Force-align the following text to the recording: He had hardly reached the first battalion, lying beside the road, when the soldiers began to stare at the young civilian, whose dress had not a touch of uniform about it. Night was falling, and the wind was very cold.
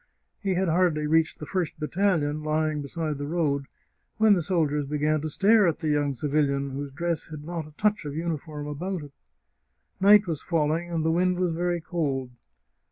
He 0.41 0.55
had 0.55 0.67
hardly 0.67 1.05
reached 1.05 1.37
the 1.37 1.45
first 1.45 1.79
battalion, 1.79 2.41
lying 2.41 2.81
beside 2.81 3.19
the 3.19 3.27
road, 3.27 3.67
when 4.17 4.33
the 4.33 4.41
soldiers 4.41 4.85
began 4.87 5.21
to 5.21 5.29
stare 5.29 5.67
at 5.67 5.77
the 5.77 5.89
young 5.89 6.15
civilian, 6.15 6.71
whose 6.71 6.91
dress 6.91 7.27
had 7.27 7.43
not 7.43 7.67
a 7.67 7.71
touch 7.77 8.03
of 8.05 8.15
uniform 8.15 8.65
about 8.65 9.03
it. 9.03 9.13
Night 9.99 10.25
was 10.25 10.41
falling, 10.41 10.89
and 10.89 11.05
the 11.05 11.11
wind 11.11 11.37
was 11.37 11.53
very 11.53 11.81
cold. 11.81 12.31